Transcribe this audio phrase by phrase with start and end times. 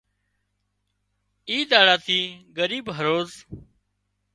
[1.49, 2.19] اي ۮاڙا ٿِي
[2.57, 3.29] ڳريب هروز